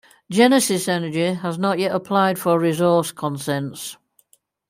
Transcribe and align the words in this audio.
Genesis 0.31 0.87
Energy 0.87 1.31
has 1.31 1.59
not 1.59 1.77
yet 1.77 1.93
applied 1.93 2.39
for 2.39 2.57
resource 2.57 3.11
consents. 3.11 3.97